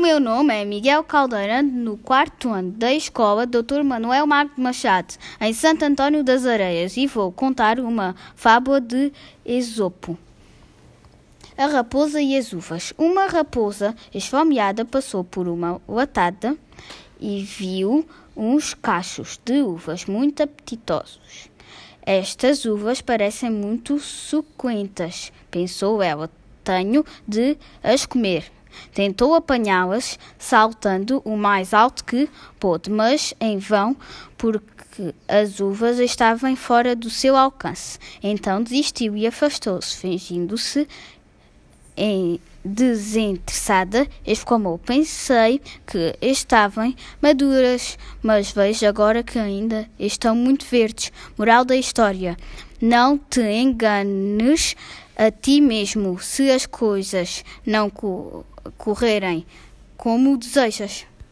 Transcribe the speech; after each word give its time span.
meu 0.00 0.18
nome 0.18 0.54
é 0.54 0.64
Miguel 0.64 1.04
Caldeira, 1.04 1.62
no 1.62 1.98
quarto 1.98 2.48
ano 2.48 2.70
da 2.70 2.90
escola 2.90 3.46
Dr. 3.46 3.82
Manuel 3.84 4.26
Magno 4.26 4.54
Machado, 4.56 5.12
em 5.38 5.52
Santo 5.52 5.84
António 5.84 6.24
das 6.24 6.46
Areias, 6.46 6.96
e 6.96 7.06
vou 7.06 7.30
contar 7.30 7.78
uma 7.78 8.16
fábula 8.34 8.80
de 8.80 9.12
Esopo. 9.44 10.16
A 11.54 11.66
raposa 11.66 12.18
e 12.22 12.34
as 12.34 12.54
uvas. 12.54 12.94
Uma 12.96 13.26
raposa 13.26 13.94
esfomeada 14.14 14.86
passou 14.86 15.22
por 15.22 15.46
uma 15.46 15.78
latada 15.86 16.56
e 17.20 17.42
viu 17.42 18.08
uns 18.34 18.72
cachos 18.72 19.38
de 19.44 19.60
uvas 19.60 20.06
muito 20.06 20.42
apetitosos. 20.42 21.50
Estas 22.00 22.64
uvas 22.64 23.02
parecem 23.02 23.50
muito 23.50 23.98
suculentas, 23.98 25.30
pensou 25.50 26.02
ela. 26.02 26.30
Tenho 26.64 27.04
de 27.28 27.58
as 27.82 28.06
comer. 28.06 28.50
Tentou 28.92 29.34
apanhá-las, 29.34 30.18
saltando 30.38 31.20
o 31.24 31.36
mais 31.36 31.72
alto 31.74 32.04
que 32.04 32.28
pôde, 32.58 32.90
mas 32.90 33.34
em 33.40 33.58
vão, 33.58 33.96
porque 34.36 35.14
as 35.28 35.60
uvas 35.60 35.98
estavam 35.98 36.54
fora 36.56 36.94
do 36.96 37.10
seu 37.10 37.36
alcance. 37.36 37.98
Então 38.22 38.62
desistiu 38.62 39.16
e 39.16 39.26
afastou-se, 39.26 39.96
fingindo-se 39.96 40.86
desinteressada, 42.64 44.06
exclamou: 44.26 44.78
Pensei 44.78 45.60
que 45.86 46.16
estavam 46.20 46.94
maduras, 47.20 47.98
mas 48.22 48.52
vejo 48.52 48.86
agora 48.86 49.22
que 49.22 49.38
ainda 49.38 49.88
estão 49.98 50.34
muito 50.34 50.64
verdes. 50.64 51.12
Moral 51.36 51.64
da 51.64 51.76
história: 51.76 52.36
Não 52.80 53.18
te 53.18 53.42
enganes 53.42 54.74
a 55.14 55.30
ti 55.30 55.60
mesmo 55.60 56.18
se 56.18 56.50
as 56.50 56.64
coisas 56.64 57.44
não 57.66 57.90
co 57.90 58.46
correrem 58.78 59.44
como 59.98 60.38
desejas. 60.38 61.09